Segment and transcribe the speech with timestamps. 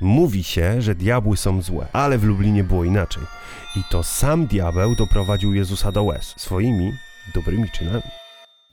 [0.00, 3.22] Mówi się, że diabły są złe, ale w Lublinie było inaczej.
[3.76, 6.92] I to sam diabeł doprowadził Jezusa do łez swoimi
[7.34, 8.02] dobrymi czynami.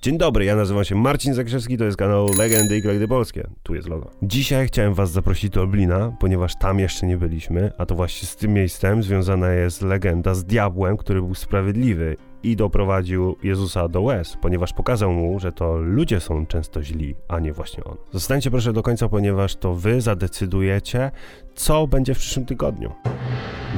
[0.01, 3.47] Dzień dobry, ja nazywam się Marcin Zakrzewski, to jest kanał Legendy i Krajdy Polskie.
[3.63, 4.11] Tu jest logo.
[4.21, 8.35] Dzisiaj chciałem was zaprosić do Lublina, ponieważ tam jeszcze nie byliśmy, a to właśnie z
[8.35, 14.37] tym miejscem związana jest legenda z diabłem, który był sprawiedliwy i doprowadził Jezusa do łez,
[14.41, 17.97] ponieważ pokazał mu, że to ludzie są często źli, a nie właśnie on.
[18.11, 21.11] Zostańcie proszę do końca, ponieważ to wy zadecydujecie,
[21.55, 22.91] co będzie w przyszłym tygodniu.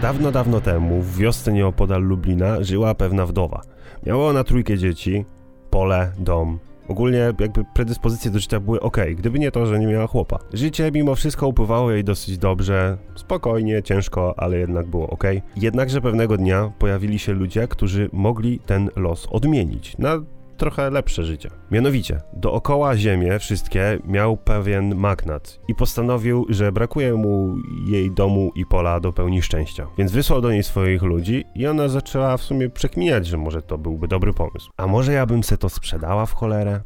[0.02, 3.61] Dawno, dawno temu, w wiosce nieopodal Lublina, żyła pewna wdowa.
[4.05, 5.25] Miała ona trójkę dzieci,
[5.69, 6.59] pole, dom.
[6.89, 10.39] Ogólnie jakby predyspozycje do życia były ok, gdyby nie to, że nie miała chłopa.
[10.53, 15.23] Życie mimo wszystko upływało jej dosyć dobrze, spokojnie, ciężko, ale jednak było ok.
[15.55, 20.20] Jednakże pewnego dnia pojawili się ludzie, którzy mogli ten los odmienić na
[20.59, 21.49] trochę lepsze życie.
[21.71, 27.55] Mianowicie, dookoła ziemię wszystkie miał pewien magnat i postanowił, że brakuje mu
[27.88, 29.88] jej domu i pola do pełni szczęścia.
[29.97, 33.78] Więc wysłał do niej swoich ludzi i ona zaczęła w sumie przekminiać, że może to
[33.78, 34.72] byłby dobry pomysł.
[34.78, 36.81] A może ja bym se to sprzedała w cholerę?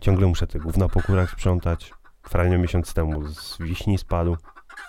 [0.00, 1.92] Ciągle muszę te gówna po kurach sprzątać.
[2.22, 4.36] Frania miesiąc temu z wiśni spadł.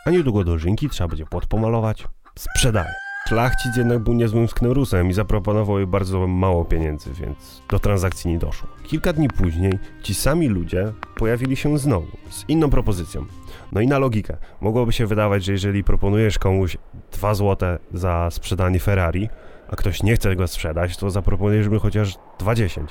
[0.05, 2.07] A niedługo do żynki trzeba będzie płot pomalować.
[2.39, 2.93] Sprzedaję.
[3.27, 8.39] Szlachcic jednak był niezłym sknerusem i zaproponował jej bardzo mało pieniędzy, więc do transakcji nie
[8.39, 8.69] doszło.
[8.83, 13.25] Kilka dni później ci sami ludzie pojawili się znowu z inną propozycją.
[13.71, 14.37] No i na logikę.
[14.61, 16.77] Mogłoby się wydawać, że jeżeli proponujesz komuś
[17.11, 19.29] 2 złote za sprzedanie Ferrari,
[19.69, 22.81] a ktoś nie chce go sprzedać, to zaproponujesz mu chociaż 20.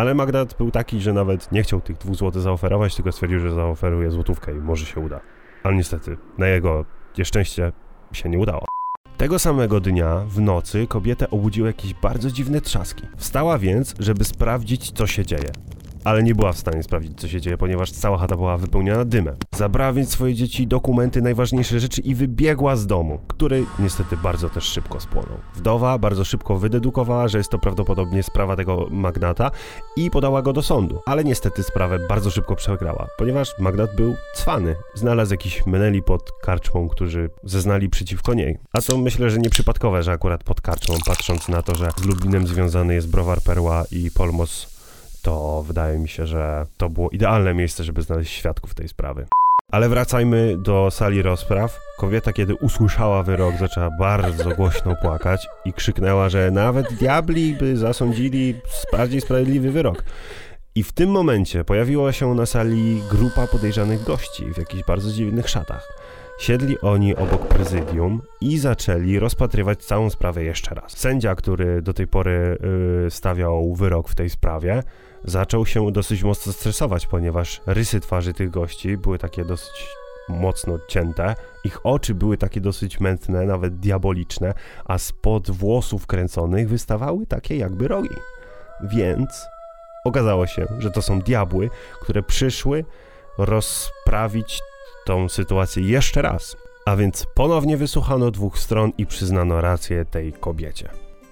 [0.00, 3.54] Ale Magdat był taki, że nawet nie chciał tych 2 zł zaoferować, tylko stwierdził, że
[3.54, 5.20] zaoferuje złotówkę i może się uda.
[5.62, 6.84] Ale niestety, na jego
[7.18, 7.72] nieszczęście
[8.12, 8.64] się nie udało.
[9.16, 13.02] Tego samego dnia, w nocy, kobietę obudziły jakieś bardzo dziwne trzaski.
[13.16, 15.50] Wstała więc, żeby sprawdzić, co się dzieje.
[16.04, 19.36] Ale nie była w stanie sprawdzić, co się dzieje, ponieważ cała chata była wypełniona dymem.
[19.56, 24.64] Zabrała więc swoje dzieci dokumenty, najważniejsze rzeczy i wybiegła z domu, który niestety bardzo też
[24.64, 25.38] szybko spłonął.
[25.54, 29.50] Wdowa bardzo szybko wydedukowała, że jest to prawdopodobnie sprawa tego magnata
[29.96, 31.00] i podała go do sądu.
[31.06, 34.74] Ale niestety sprawę bardzo szybko przegrała, ponieważ magnat był cwany.
[34.94, 38.58] Znalazł jakiś meneli pod karczmą, którzy zeznali przeciwko niej.
[38.72, 42.46] A to myślę, że nieprzypadkowe, że akurat pod karczmą, patrząc na to, że z Lublinem
[42.46, 44.79] związany jest browar Perła i Polmos
[45.22, 49.26] to wydaje mi się, że to było idealne miejsce, żeby znaleźć świadków tej sprawy.
[49.70, 51.78] Ale wracajmy do sali rozpraw.
[51.98, 58.54] Kobieta, kiedy usłyszała wyrok, zaczęła bardzo głośno płakać i krzyknęła, że nawet diabli by zasądzili
[58.92, 60.04] bardziej sprawiedliwy wyrok.
[60.74, 65.48] I w tym momencie pojawiła się na sali grupa podejrzanych gości w jakichś bardzo dziwnych
[65.48, 65.88] szatach.
[66.40, 70.98] Siedli oni obok prezydium i zaczęli rozpatrywać całą sprawę jeszcze raz.
[70.98, 72.58] Sędzia, który do tej pory
[73.04, 74.82] yy, stawiał wyrok w tej sprawie,
[75.24, 79.88] zaczął się dosyć mocno stresować, ponieważ rysy twarzy tych gości były takie dosyć
[80.28, 81.34] mocno cięte,
[81.64, 87.88] ich oczy były takie dosyć mętne, nawet diaboliczne, a spod włosów kręconych wystawały takie jakby
[87.88, 88.16] rogi.
[88.82, 89.46] Więc
[90.04, 91.70] okazało się, że to są diabły,
[92.02, 92.84] które przyszły
[93.38, 94.60] rozprawić
[95.04, 96.56] tą sytuację jeszcze raz.
[96.86, 100.88] A więc ponownie wysłuchano dwóch stron i przyznano rację tej kobiecie.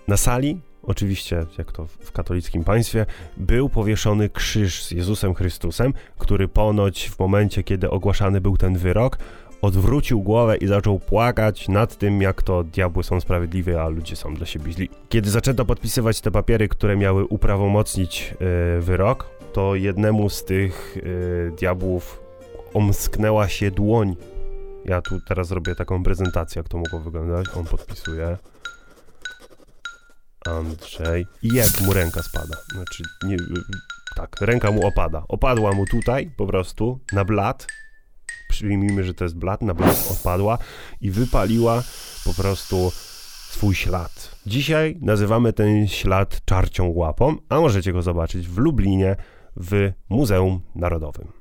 [0.08, 6.48] Na sali oczywiście, jak to w katolickim państwie, był powieszony krzyż z Jezusem Chrystusem, który
[6.48, 9.18] ponoć w momencie, kiedy ogłaszany był ten wyrok,
[9.62, 14.34] odwrócił głowę i zaczął płakać nad tym, jak to diabły są sprawiedliwe, a ludzie są
[14.34, 14.90] dla siebie źli.
[15.08, 18.34] Kiedy zaczęto podpisywać te papiery, które miały uprawomocnić
[18.74, 22.27] yy, wyrok, to jednemu z tych yy, diabłów
[22.74, 24.16] omsknęła się dłoń.
[24.84, 27.46] Ja tu teraz robię taką prezentację, jak to mogło wyglądać.
[27.56, 28.36] On podpisuje.
[30.46, 31.26] Andrzej.
[31.42, 32.56] I jak mu ręka spada.
[32.74, 33.36] Znaczy, nie,
[34.16, 35.24] tak, ręka mu opada.
[35.28, 37.66] Opadła mu tutaj po prostu na blat.
[38.48, 40.58] Przyjmijmy, że to jest blat, na blat opadła
[41.00, 41.82] i wypaliła
[42.24, 42.92] po prostu
[43.50, 44.36] swój ślad.
[44.46, 49.16] Dzisiaj nazywamy ten ślad czarcią łapą, a możecie go zobaczyć w Lublinie
[49.56, 51.32] w Muzeum Narodowym.